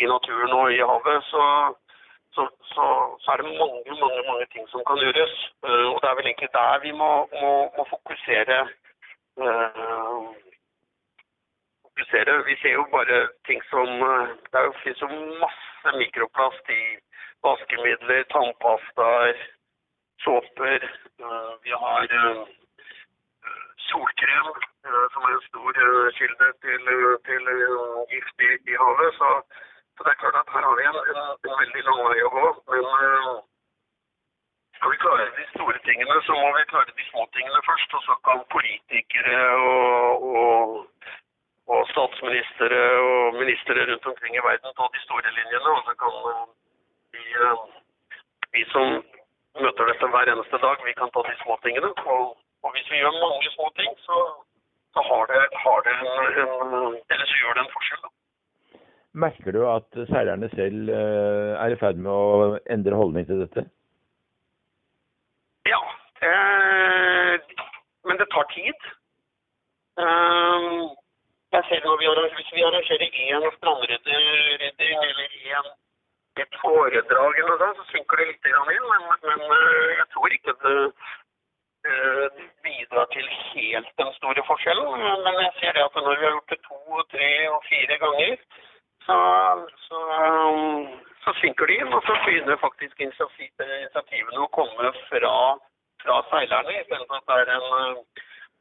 i, 0.03 0.07
naturen 0.09 0.53
og 0.57 0.73
i 0.73 0.81
havet, 0.91 1.25
så, 1.29 1.45
så, 2.35 2.47
så, 2.75 2.87
så, 3.21 3.33
er 3.33 3.43
det 3.43 3.57
mange 3.59 3.99
mange, 4.01 4.23
mange 4.31 4.47
ting 4.55 4.69
som 4.73 4.85
kan 4.89 5.03
gjøres. 5.03 5.35
Uh, 5.67 5.93
og 5.93 5.99
det 6.01 6.09
er 6.11 6.17
vel 6.21 6.31
egentlig 6.31 6.53
der 6.55 6.81
vi 6.87 6.93
må, 7.03 7.11
må, 7.43 7.53
må 7.77 7.87
fokusere. 7.91 8.63
Uh, 9.37 10.33
fokusere. 11.93 12.45
Vi 12.47 12.57
ser 12.63 12.73
jo 12.73 12.85
bare 12.93 13.29
ting 13.47 13.61
som 13.71 13.89
eh, 13.89 14.29
Det 14.51 14.59
er 14.59 14.65
jo, 14.65 14.73
finnes 14.83 15.01
jo 15.01 15.09
masse 15.45 15.97
mikroplast 15.99 16.71
i 16.71 16.83
vaskemidler, 17.45 18.25
tannpastaer, 18.33 19.37
såper. 20.25 20.81
Eh, 21.21 21.53
vi 21.65 21.71
har 21.71 22.03
eh, 22.21 22.43
solkrem, 23.93 24.51
som 25.15 25.29
er 25.29 25.37
en 25.37 25.47
stor 25.47 25.81
kilde 26.19 26.49
til, 26.65 26.91
til 27.29 27.53
gift 28.13 28.47
i, 28.49 28.51
i 28.73 28.81
havet. 28.83 29.15
Så, 29.21 29.31
så, 29.95 30.01
det 30.03 30.13
er 30.13 30.21
klart 30.25 30.41
at 30.43 30.53
her 30.57 30.69
har 30.69 30.77
vi 30.81 30.89
en, 30.91 31.01
en, 31.13 31.23
en 31.49 31.59
veldig 31.63 31.87
lang 31.89 32.05
vei 32.11 32.21
å 32.27 32.35
gå. 32.37 32.47
Men 32.75 32.87
skal 34.77 34.95
vi 34.95 35.03
klare 35.07 35.31
de 35.39 35.49
store 35.55 35.79
tingene, 35.87 36.21
så 36.27 36.39
må 36.39 36.49
vi 36.59 36.71
klare 36.75 36.97
de 36.99 37.11
små 37.11 37.27
tingene 37.37 37.67
først. 37.71 37.99
Og 37.99 38.07
så 38.09 38.19
kan 38.29 38.47
politikere 38.57 39.43
og, 39.71 40.31
og 40.33 40.81
og 41.71 41.89
statsministre 41.93 42.81
og 43.09 43.35
ministre 43.41 43.87
rundt 43.89 44.07
omkring 44.11 44.35
i 44.37 44.45
verden 44.49 44.75
ta 44.79 44.89
de 44.95 45.01
store 45.07 45.31
linjene. 45.39 45.71
Og 45.77 45.83
så 45.87 45.95
kan 46.03 46.15
eh, 46.31 46.45
vi, 47.15 47.25
eh, 47.47 47.63
vi 48.55 48.65
som 48.75 48.87
møter 49.63 49.91
dette 49.91 50.11
hver 50.15 50.33
eneste 50.33 50.59
dag, 50.67 50.77
vi 50.89 50.95
kan 51.01 51.13
ta 51.15 51.23
de 51.29 51.37
små 51.43 51.59
tingene. 51.65 51.93
Og, 52.17 52.25
og 52.63 52.75
hvis 52.75 52.91
vi 52.91 53.01
gjør 53.03 53.21
mange 53.25 53.51
små 53.55 53.69
ting, 53.79 53.93
så, 54.07 54.19
så 54.95 55.05
har, 55.09 55.23
det, 55.33 55.43
har 55.65 55.79
det 55.87 55.95
en, 56.01 56.11
en, 56.43 56.99
Eller 57.13 57.27
så 57.31 57.39
gjør 57.41 57.59
det 57.59 57.65
en 57.65 57.75
forskjell. 57.75 58.03
Da. 58.07 58.11
Merker 59.25 59.53
du 59.57 59.61
at 59.69 60.01
seilerne 60.13 60.49
selv 60.55 60.89
eh, 60.89 61.53
er 61.65 61.75
i 61.75 61.79
ferd 61.83 62.01
med 62.07 62.13
å 62.13 62.59
endre 62.77 63.01
holdning 63.01 63.29
til 63.29 63.43
dette? 63.45 63.67
Ja, 65.69 65.83
eh, 66.29 67.35
men 68.09 68.21
det 68.23 68.31
tar 68.33 68.49
tid. 68.55 68.91
Um, 70.01 70.89
jeg 71.53 71.65
ser 71.69 71.85
når 71.85 71.99
vi 72.01 72.07
arrangerer, 72.09 72.37
Hvis 72.39 72.53
vi 72.57 72.63
arrangerer 72.65 73.09
én 73.29 73.49
strandrydding 73.59 75.01
eller 75.11 75.35
én 75.53 75.73
et 76.41 76.55
foredrag 76.63 77.39
eller 77.41 77.59
noe 77.61 77.75
så 77.77 77.85
synker 77.91 78.21
det 78.21 78.29
litt 78.31 78.49
inn. 78.49 78.87
Men, 78.89 79.03
men 79.29 79.43
eh, 79.59 79.91
jeg 79.99 80.07
tror 80.15 80.37
ikke 80.37 80.55
det 80.63 80.77
bidrar 82.67 83.09
til 83.15 83.29
helt 83.53 83.93
den 84.01 84.13
store 84.19 84.45
forskjellen. 84.49 85.07
Men 85.27 85.41
jeg 85.45 85.53
ser 85.61 85.77
det 85.77 85.85
at 85.87 85.97
når 86.01 86.19
vi 86.19 86.27
har 86.27 86.37
gjort 86.37 86.55
det 86.55 86.61
to, 86.69 87.07
tre 87.15 87.31
og 87.55 87.61
fire 87.69 87.99
ganger, 88.05 88.37
så, 89.07 89.19
så, 89.87 90.01
så 91.25 91.37
synker 91.41 91.71
de 91.71 91.79
inn. 91.83 91.93
Og 91.93 92.03
så 92.07 92.19
begynner 92.25 92.61
faktisk 92.67 93.01
initiativene 93.07 94.45
å 94.45 94.51
komme 94.59 94.93
fra, 95.09 95.37
fra 96.05 96.21
seilerne, 96.33 96.77
istedenfor 96.83 97.23
at 97.23 97.33
det 97.33 97.41
er 97.47 97.57
en 97.57 98.05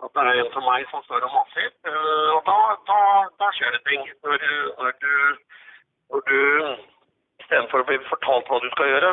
at 0.02 0.10
det 0.16 0.22
er 0.22 0.40
en 0.42 0.48
som 0.54 0.64
meg 0.66 0.86
som 0.90 1.04
står 1.06 1.26
og 1.28 1.34
maser. 1.36 1.68
Uh, 1.86 2.30
og 2.36 2.48
da, 2.48 2.56
da, 2.90 3.02
da, 3.42 3.50
skjer 3.58 3.76
det 3.76 3.82
ting. 3.86 4.08
Når, 4.26 4.46
når 4.80 4.96
du, 5.04 5.14
når 6.14 6.24
du 6.30 6.40
istedenfor 7.44 7.84
å 7.84 7.90
bli 7.90 8.00
fortalt 8.08 8.50
hva 8.50 8.62
du 8.64 8.70
skal 8.74 8.90
gjøre, 8.90 9.12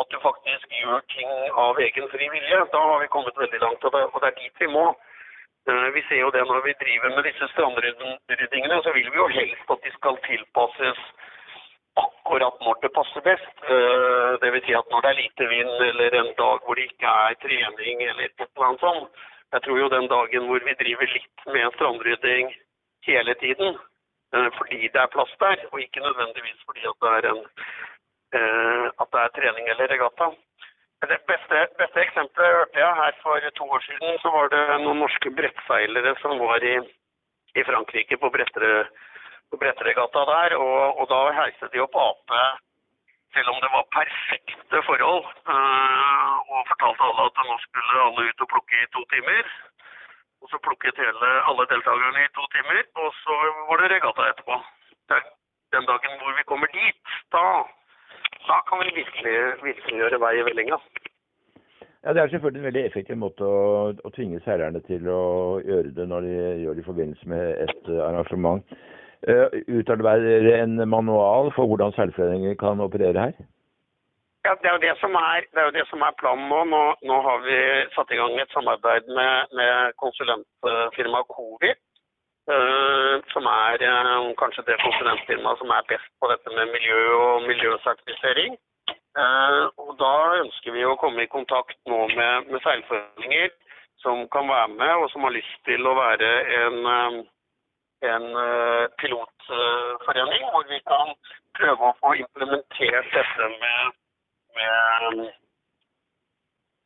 at 0.00 0.08
du 0.12 0.16
faktisk 0.20 0.72
gjør 0.80 1.04
ting 1.12 1.30
av 1.64 1.78
egen 1.80 2.08
fri 2.12 2.28
vilje, 2.32 2.62
da 2.72 2.80
har 2.90 2.98
vi 3.02 3.12
kommet 3.12 3.38
veldig 3.42 3.60
langt. 3.62 3.84
Og 3.84 3.92
det, 3.94 4.28
er 4.28 4.40
dit 4.40 4.64
vi 4.64 4.68
må. 4.72 4.86
Uh, 5.66 5.88
vi 5.96 6.02
ser 6.08 6.20
jo 6.22 6.32
det 6.34 6.44
når 6.46 6.60
vi 6.66 6.74
driver 6.82 7.14
med 7.14 7.24
disse 7.26 7.48
strandryddingene, 7.54 8.82
så 8.84 8.92
vil 8.96 9.08
vi 9.10 9.22
jo 9.22 9.28
helst 9.38 9.72
at 9.74 9.86
de 9.86 9.94
skal 9.96 10.20
tilpasses 10.26 11.00
akkurat 11.96 12.60
når 12.66 12.76
det 12.82 12.92
passer 12.98 13.24
best. 13.24 13.64
Uh, 13.64 14.36
Dvs. 14.42 14.66
Si 14.66 14.76
at 14.78 14.92
når 14.92 15.06
det 15.06 15.10
er 15.12 15.22
lite 15.22 15.48
vind 15.54 15.88
eller 15.88 16.20
en 16.20 16.32
dag 16.42 16.60
hvor 16.66 16.78
det 16.78 16.90
ikke 16.90 17.16
er 17.24 17.40
trening 17.46 18.04
eller 18.04 18.28
et 18.28 18.46
eller 18.46 18.68
annet 18.68 18.84
sånt, 18.84 19.26
jeg 19.54 19.62
tror 19.64 19.78
jo 19.78 19.88
den 19.96 20.08
dagen 20.14 20.46
hvor 20.48 20.60
vi 20.68 20.80
driver 20.82 21.12
litt 21.16 21.44
med 21.54 21.74
strandrydding 21.76 22.54
hele 23.08 23.34
tiden, 23.42 23.78
eh, 24.34 24.48
fordi 24.58 24.80
det 24.94 25.00
er 25.02 25.12
plass 25.14 25.32
der, 25.44 25.58
og 25.72 25.80
ikke 25.80 26.06
nødvendigvis 26.08 26.64
fordi 26.66 26.82
at 26.90 26.98
det 27.04 27.12
er, 27.18 27.28
en, 27.32 27.42
eh, 27.44 27.75
at 28.36 29.08
det 29.12 29.22
er 29.22 29.34
trening 29.38 29.70
eller 29.72 29.90
regatta. 29.92 30.30
Det 31.06 31.18
beste, 31.28 31.62
beste 31.78 32.00
eksempelet 32.02 32.54
hørte 32.58 32.80
jeg 32.80 33.00
her 33.00 33.18
for 33.22 33.48
to 33.58 33.64
år 33.76 33.82
siden. 33.86 34.18
Så 34.22 34.32
var 34.32 34.48
det 34.52 34.62
noen 34.82 35.02
norske 35.04 35.30
brettseilere 35.38 36.14
som 36.22 36.38
var 36.40 36.64
i, 36.64 36.76
i 37.54 37.64
Frankrike 37.68 38.16
på, 38.22 38.30
brettere, 38.32 38.86
på 39.52 39.60
bretteregatta 39.60 40.24
der. 40.32 40.56
Og, 40.56 41.02
og 41.02 41.10
da 41.12 41.20
heiste 41.42 41.68
de 41.74 41.84
opp 41.84 41.98
ape 42.00 42.44
selv 43.36 43.52
om 43.52 43.58
det 43.60 43.70
var 43.76 43.92
perfekte 43.98 44.82
forhold. 44.88 45.24
Uh, 45.52 46.34
og 46.52 46.68
fortalte 46.72 47.08
alle 47.08 47.28
at 47.28 47.40
nå 47.44 47.56
skulle 47.64 48.04
alle 48.08 48.28
ut 48.30 48.44
og 48.44 48.52
plukke 48.52 48.76
i 48.80 48.92
to 48.96 49.02
timer. 49.12 49.50
Og 50.40 50.50
så 50.50 50.60
plukket 50.66 51.00
hele, 51.02 51.30
alle 51.48 51.68
deltakerne 51.72 52.24
i 52.24 52.34
to 52.36 52.44
timer, 52.54 52.82
og 53.02 53.08
så 53.22 53.36
var 53.68 53.80
det 53.82 53.92
regatta 53.92 54.28
etterpå. 54.30 54.56
Den 55.74 55.88
dagen 55.90 56.12
hvor 56.20 56.36
vi 56.38 56.44
kommer 56.50 56.70
dit, 56.72 57.14
da, 57.34 57.44
da 58.48 58.60
kan 58.68 58.82
vi 58.84 58.94
virkelig, 59.00 59.36
virkelig 59.64 60.00
gjøre 60.00 60.20
vei 60.22 60.34
i 60.40 60.46
vellinga. 60.48 60.78
Ja, 62.04 62.12
Det 62.12 62.22
er 62.22 62.28
selvfølgelig 62.28 62.60
en 62.60 62.68
veldig 62.68 62.84
effektiv 62.86 63.16
måte 63.18 63.42
å, 63.42 63.62
å 64.06 64.10
tvinge 64.14 64.38
seilerne 64.44 64.80
til 64.86 65.08
å 65.10 65.22
gjøre 65.66 65.90
det 65.96 66.06
når 66.06 66.28
de 66.28 66.34
gjør 66.62 66.76
det 66.78 66.84
i 66.84 66.90
forbindelse 66.90 67.32
med 67.32 67.64
et 67.64 67.90
arrangement. 68.08 68.62
Uh, 69.26 69.48
utarbeider 69.80 70.46
en 70.60 70.76
manual 70.88 71.50
for 71.56 71.66
hvordan 71.66 71.94
seilforeninger 71.96 72.54
kan 72.60 72.82
operere 72.84 73.24
her? 73.24 73.46
Ja, 74.46 74.52
det 74.62 74.68
er 74.68 74.76
jo 74.76 74.84
det 74.84 74.94
som 75.00 75.16
er, 75.18 75.46
det 75.54 75.62
er, 75.62 75.72
det 75.74 75.86
som 75.90 76.04
er 76.06 76.14
planen 76.20 76.46
nå. 76.52 76.60
nå. 76.70 76.82
nå. 77.10 77.16
har 77.26 77.40
vi 77.48 77.56
satt 77.96 78.12
i 78.14 78.18
gang 78.20 78.36
et 78.38 78.52
samarbeid 78.54 79.08
med, 79.18 79.56
med 79.58 79.96
konsulentfirmaet 80.02 81.32
Covi. 81.34 81.72
Uh, 82.46 83.18
som 83.32 83.46
er 83.50 83.82
uh, 83.82 84.28
kanskje 84.38 84.62
det 84.68 84.76
konsulentfirmaet 84.78 85.58
som 85.58 85.72
er 85.74 85.88
best 85.90 86.10
på 86.22 86.28
dette 86.30 86.52
med 86.54 86.70
miljø 86.70 87.00
og 87.18 87.46
miljøsertifisering. 87.48 88.54
Uh, 89.18 89.64
og 89.82 89.96
Da 89.98 90.12
ønsker 90.44 90.76
vi 90.76 90.84
å 90.86 90.98
komme 91.00 91.24
i 91.24 91.32
kontakt 91.32 91.78
nå 91.90 92.04
med, 92.14 92.52
med 92.52 92.62
seilforeninger 92.62 93.50
som 94.04 94.28
kan 94.30 94.46
være 94.46 94.68
med, 94.76 94.92
og 95.00 95.10
som 95.10 95.26
har 95.26 95.34
lyst 95.34 95.56
til 95.66 95.88
å 95.88 95.96
være 95.98 96.30
en 96.60 97.24
en 98.04 98.26
eh, 98.36 98.84
pilotforening 99.00 100.44
hvor 100.52 100.66
vi 100.68 100.80
kan 100.88 101.12
prøve 101.56 101.88
å 101.88 101.96
få 102.00 102.12
implementert 102.20 103.08
dette 103.14 103.48
med, 103.62 103.94
med, 104.58 105.22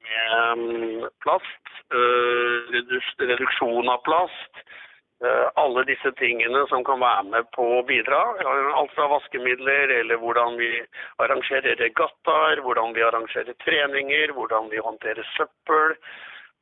med 0.07 0.63
mm, 0.63 1.09
plast, 1.25 1.73
eh, 1.91 2.79
reduksjon 3.27 3.91
av 3.91 4.05
plast. 4.07 4.63
Eh, 5.21 5.49
alle 5.61 5.83
disse 5.85 6.13
tingene 6.17 6.63
som 6.71 6.81
kan 6.85 7.01
være 7.01 7.25
med 7.29 7.49
på 7.53 7.65
å 7.77 7.81
bidra. 7.85 8.21
Alt 8.81 8.93
fra 8.97 9.09
vaskemidler, 9.13 9.93
eller 10.01 10.17
hvordan 10.17 10.57
vi 10.57 10.71
arrangerer 11.21 11.77
regattaer, 11.77 12.63
hvordan 12.65 12.95
vi 12.97 13.05
arrangerer 13.05 13.59
treninger, 13.65 14.33
hvordan 14.33 14.71
vi 14.73 14.81
håndterer 14.81 15.27
søppel, 15.35 15.93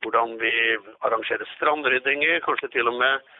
hvordan 0.03 0.35
vi 0.43 0.53
arrangerer 1.07 1.47
strandryddinger, 1.55 2.41
kanskje 2.47 2.73
til 2.75 2.91
og 2.95 2.99
med 3.03 3.35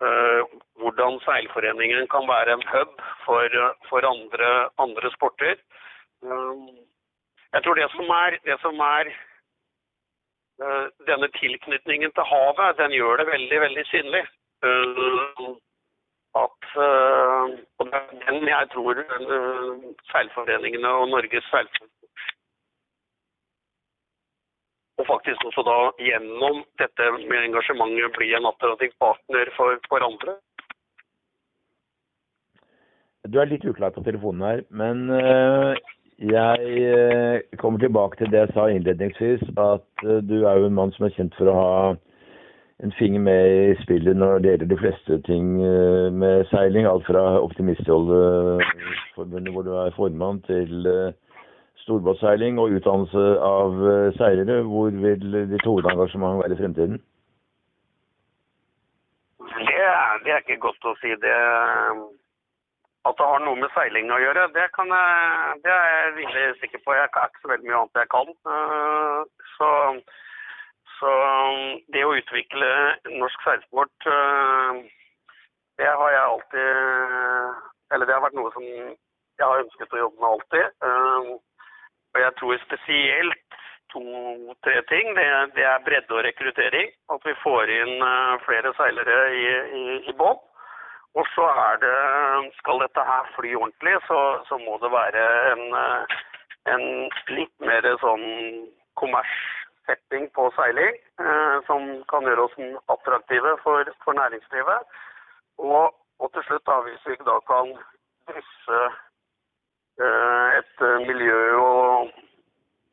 Uh, 0.00 0.42
hvordan 0.80 1.18
seilforeningen 1.20 2.06
kan 2.08 2.24
være 2.24 2.54
en 2.56 2.62
hub 2.72 3.02
for, 3.26 3.56
for 3.88 4.06
andre, 4.08 4.70
andre, 4.80 5.10
sporter. 5.12 5.60
Um, 6.24 6.70
jeg 7.52 7.62
tror 7.62 7.76
det 7.76 7.90
som 7.92 8.08
er, 8.16 8.38
det 8.48 8.56
som 8.62 8.80
er 8.80 9.10
uh, 10.64 10.86
denne 11.04 11.28
tilknytningen 11.36 12.16
til 12.16 12.28
havet, 12.32 12.78
den 12.80 12.96
gjør 12.96 13.20
det 13.20 13.28
veldig, 13.28 13.60
veldig 13.66 13.84
synlig. 13.92 14.24
At 16.40 16.60
uh, 16.76 17.44
Og 17.78 17.86
det 17.86 17.96
er 17.96 18.06
den 18.26 18.48
jeg 18.48 18.66
tror 18.74 18.94
uh, 19.00 19.72
seilforeningene 20.12 20.88
og 21.00 21.08
Norges 21.14 21.48
feilforening 21.54 21.96
og 25.00 25.06
faktisk 25.08 25.44
også 25.48 25.62
da 25.64 25.76
gjennom 26.04 26.58
dette 26.82 27.04
med 27.30 27.46
engasjementet 27.46 28.12
bli 28.18 28.34
en 28.36 28.48
attraktiv 28.50 28.92
partner 29.00 29.48
for, 29.56 29.78
hverandre. 29.88 30.34
Du 33.32 33.38
er 33.40 33.48
litt 33.48 33.64
uklar 33.64 33.94
på 33.94 34.04
telefonen 34.04 34.44
her, 34.44 34.60
men 34.68 35.08
jeg 36.20 37.56
kommer 37.62 37.80
tilbake 37.80 38.20
til 38.20 38.28
det 38.32 38.42
jeg 38.42 38.52
sa 38.52 38.66
innledningsvis, 38.68 39.46
at 39.56 40.04
du 40.28 40.36
er 40.44 40.60
jo 40.60 40.68
en 40.68 40.76
mann 40.76 40.92
som 40.96 41.08
er 41.08 41.16
kjent 41.16 41.36
for 41.38 41.48
å 41.48 41.56
ha 41.56 41.72
en 42.82 42.92
finger 42.98 43.20
med 43.20 43.70
i 43.70 43.82
spillet 43.82 44.16
når 44.16 44.38
det 44.38 44.50
gjelder 44.50 44.66
de 44.72 44.82
fleste 44.82 45.22
ting 45.28 45.46
eh, 45.64 46.12
med 46.22 46.44
seiling. 46.52 46.84
Alt 46.86 47.06
fra 47.06 47.40
Optimistholdeforbundet, 47.40 49.52
hvor 49.52 49.62
du 49.62 49.72
er 49.74 49.90
formann, 49.96 50.42
til 50.42 50.86
eh, 50.86 51.12
storbåtseiling 51.84 52.58
og 52.58 52.70
utdannelse 52.76 53.24
av 53.48 53.70
eh, 53.92 54.12
seilere. 54.16 54.62
Hvor 54.62 54.90
vil 55.04 55.26
ditt 55.52 55.66
hovedengasjement 55.68 56.42
være 56.42 56.54
i 56.56 56.60
fremtiden? 56.62 56.96
Det, 59.38 59.46
det, 60.24 60.30
er 60.32 60.40
ikke 60.40 60.64
godt 60.66 60.82
å 60.88 60.98
si. 61.02 61.10
Det, 61.26 61.38
at 63.08 63.14
det 63.18 63.26
har 63.32 63.40
noe 63.44 63.56
med 63.60 63.70
seiling 63.76 64.06
å 64.12 64.22
gjøre, 64.24 64.42
det, 64.56 64.64
jeg, 64.68 64.72
det 65.64 65.72
er 65.76 65.84
jeg 65.92 66.16
rimelig 66.16 66.44
sikker 66.62 66.80
på. 66.84 66.90
Jeg 66.96 67.04
er 67.04 67.10
ikke 67.28 67.44
så 67.44 67.52
veldig 67.52 67.68
mye 67.68 67.80
annet 67.82 68.00
jeg 68.02 68.08
kan. 68.16 68.28
Så 69.58 69.68
så 71.00 71.10
um, 71.10 71.78
det 71.94 72.04
å 72.04 72.16
utvikle 72.18 72.70
norsk 73.16 73.44
seilsport, 73.46 74.08
uh, 74.08 74.80
det 75.80 75.88
har 75.88 76.10
jeg 76.12 76.24
alltid 76.28 76.72
Eller 77.90 78.06
det 78.06 78.14
har 78.14 78.22
vært 78.22 78.36
noe 78.36 78.50
som 78.54 78.66
jeg 79.40 79.46
har 79.48 79.62
ønsket 79.64 79.94
å 79.96 80.02
jobbe 80.02 80.20
med 80.20 80.28
alltid. 80.28 80.66
Um, 80.84 81.30
og 82.12 82.20
jeg 82.20 82.34
tror 82.38 82.60
spesielt 82.66 83.56
to-tre 83.90 84.76
ting. 84.92 85.08
Det, 85.16 85.26
det, 85.56 85.64
er 85.66 85.84
bredde 85.86 86.14
og 86.14 86.22
rekruttering. 86.26 86.92
At 87.14 87.26
vi 87.26 87.34
får 87.42 87.72
inn 87.80 87.96
uh, 88.04 88.36
flere 88.44 88.74
seilere 88.78 89.18
i, 89.34 89.44
i, 89.80 89.82
i 90.12 90.16
båt. 90.20 90.44
Og 91.18 91.26
så 91.34 91.46
er 91.66 91.80
det 91.82 91.96
Skal 92.60 92.84
dette 92.84 93.06
her 93.08 93.32
fly 93.34 93.54
ordentlig, 93.58 93.96
så, 94.06 94.20
så 94.48 94.60
må 94.62 94.76
det 94.84 94.92
være 94.92 95.24
en, 95.54 95.64
uh, 95.74 96.20
en 96.74 96.84
litt 97.34 97.56
mer 97.66 97.88
sånn 98.04 98.28
kommers 99.00 99.34
setting 99.90 100.28
på 100.36 100.46
seiling 100.54 100.96
eh, 101.26 101.56
som 101.66 101.86
kan 102.12 102.26
gjøre 102.28 102.46
oss 102.46 102.56
attraktive 102.94 103.56
for, 103.64 103.90
for 104.04 104.14
næringslivet. 104.22 104.98
Og, 105.58 105.90
og, 106.22 106.28
til 106.34 106.46
slutt, 106.46 106.66
da, 106.70 106.78
hvis 106.86 107.06
vi 107.10 107.18
da 107.26 107.36
kan 107.50 107.74
drysse 108.30 108.80
eh, 110.06 110.58
et 110.60 110.84
miljø- 111.08 111.58
og 111.58 112.12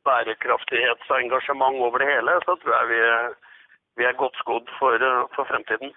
bærekraftighetsengasjement 0.08 1.78
over 1.86 2.02
det 2.02 2.10
hele, 2.14 2.40
så 2.48 2.56
tror 2.62 2.76
jeg 2.80 2.90
vi, 2.94 3.02
vi 3.98 4.10
er 4.10 4.22
godt 4.24 4.36
skodd 4.42 4.68
for, 4.80 4.98
for 5.36 5.44
fremtiden. 5.52 5.94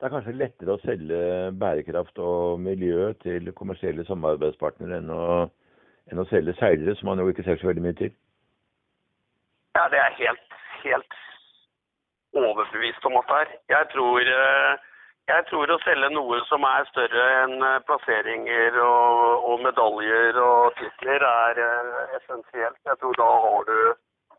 Det 0.00 0.08
er 0.08 0.12
kanskje 0.14 0.32
lettere 0.32 0.72
å 0.72 0.80
selge 0.80 1.16
bærekraft 1.60 2.20
og 2.24 2.60
miljø 2.64 3.10
til 3.20 3.52
kommersielle 3.52 4.06
samarbeidspartnere 4.08 5.02
enn 5.02 5.10
å, 5.12 5.24
enn 6.08 6.22
å 6.22 6.28
selge 6.30 6.54
seilere, 6.56 6.94
som 6.96 7.10
man 7.10 7.20
jo 7.20 7.28
ikke 7.28 7.44
ser 7.44 7.60
så 7.60 7.68
veldig 7.68 7.84
mye 7.84 7.98
til? 7.98 8.14
Ja, 9.80 9.88
det 9.88 9.98
er 9.98 10.18
helt, 10.22 10.48
helt 10.84 11.14
overbevist 12.36 13.04
om 13.08 13.14
at 13.16 13.28
det 13.28 13.36
er. 13.42 13.52
Jeg 13.76 13.84
tror, 13.92 14.20
eh, 14.20 14.72
jeg 15.32 15.44
tror 15.50 15.70
å 15.72 15.78
selge 15.84 16.10
noe 16.12 16.40
som 16.48 16.66
er 16.68 16.88
større 16.90 17.22
enn 17.44 17.54
eh, 17.68 17.78
plasseringer 17.88 18.74
og, 18.84 19.46
og 19.48 19.62
medaljer 19.64 20.40
og 20.42 20.74
titler, 20.80 21.24
er 21.28 21.60
uh, 21.64 22.02
essensielt. 22.18 22.76
Jeg 22.90 23.00
tror 23.00 23.16
da 23.22 23.28
har 23.44 23.64
du, 23.70 23.78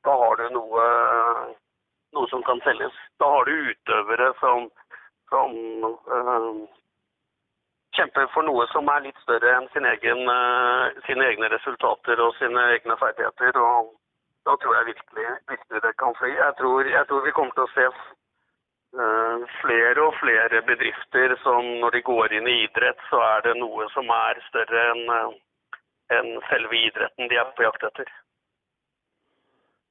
da 0.05 0.17
har 0.23 0.37
du 0.41 0.45
noe, 0.59 0.83
noe, 2.13 2.27
som 2.29 2.45
kan 2.49 2.61
selges. 2.67 2.99
Da 3.23 3.31
har 3.33 3.49
du 3.49 3.71
utøvere 3.71 4.27
som, 4.43 4.67
som 5.33 5.55
øh, 6.19 6.51
kjemper 7.97 8.29
for 8.35 8.45
noe 8.45 8.67
som 8.75 8.93
er 8.93 9.07
litt 9.07 9.25
større 9.25 9.57
enn 9.57 9.65
sin 9.73 9.89
egen, 9.95 10.21
øh, 10.35 11.01
sine 11.09 11.33
egne 11.33 11.49
resultater 11.55 12.21
og 12.27 12.37
sine 12.37 12.67
egne 12.75 12.99
ferdigheter. 13.01 13.57
og 13.57 13.89
da 14.45 14.55
tror 14.61 14.75
jeg 14.77 14.85
virkelig, 14.91 15.27
virkelig 15.51 15.81
det 15.85 15.93
kan 16.01 16.15
fly. 16.19 16.31
Jeg 16.45 16.53
tror, 16.59 16.81
jeg 16.97 17.05
tror, 17.07 17.21
vi 17.25 17.35
kommer 17.37 17.53
til 17.55 17.67
å 17.67 17.73
se 17.75 17.85
uh, 17.91 19.45
flere 19.61 20.07
og 20.07 20.17
flere 20.21 20.63
bedrifter 20.71 21.35
som 21.43 21.67
når 21.83 21.97
de 21.97 22.01
går 22.09 22.37
inn 22.37 22.49
i 22.49 22.57
idrett, 22.65 23.05
så 23.11 23.21
er 23.27 23.45
det 23.47 23.59
noe 23.59 23.87
som 23.93 24.09
er 24.17 24.41
større 24.49 24.87
enn 24.93 25.05
en 26.11 26.33
selve 26.49 26.75
idretten 26.75 27.29
de 27.31 27.37
er 27.39 27.53
på 27.55 27.63
jakt 27.63 27.85
etter. 27.87 28.09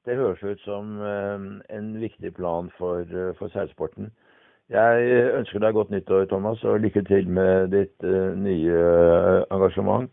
Det 0.04 0.16
høres 0.18 0.42
ut 0.42 0.66
som 0.66 0.98
uh, 0.98 1.38
en 1.76 1.94
viktig 2.02 2.34
plan 2.34 2.72
for, 2.80 3.06
for 3.38 3.52
seilsporten. 3.54 4.10
Jeg 4.70 5.14
ønsker 5.34 5.62
deg 5.62 5.74
godt 5.74 5.90
nyttår, 5.90 6.28
Thomas, 6.30 6.60
og 6.62 6.82
lykke 6.82 7.02
til 7.08 7.26
med 7.26 7.72
ditt 7.72 8.04
nye 8.38 8.82
engasjement. 9.50 10.06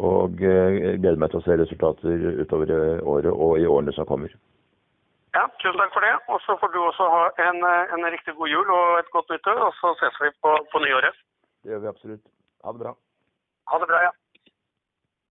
Og 0.00 0.40
eh, 0.40 0.96
gleder 1.00 1.20
meg 1.20 1.32
til 1.32 1.42
å 1.42 1.44
se 1.44 1.58
resultater 1.60 2.24
utover 2.40 2.72
året 3.04 3.32
og 3.32 3.58
i 3.60 3.68
årene 3.68 3.92
som 3.92 4.08
kommer. 4.08 4.32
Ja, 5.36 5.46
tusen 5.60 5.80
takk 5.80 5.92
for 5.94 6.04
det. 6.04 6.12
Og 6.32 6.40
så 6.46 6.56
får 6.60 6.72
du 6.72 6.78
også 6.80 7.08
ha 7.12 7.22
en, 7.48 7.60
eh, 7.64 7.94
en, 7.96 8.08
riktig 8.14 8.34
god 8.36 8.52
jul 8.52 8.72
og 8.78 8.98
et 9.00 9.12
godt 9.12 9.30
nyttår. 9.32 9.60
Og 9.66 9.76
så 9.80 9.94
ses 10.00 10.18
vi 10.24 10.32
på, 10.44 10.56
på 10.72 10.82
nyåret. 10.84 11.16
Det 11.62 11.72
gjør 11.72 11.84
vi 11.84 11.92
absolutt. 11.92 12.24
Ha 12.64 12.72
det 12.72 12.84
bra. 12.84 12.92
Ha 13.72 13.78
det 13.80 13.88
bra, 13.92 14.02
ja. 14.08 14.12